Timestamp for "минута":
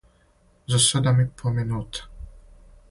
1.49-2.09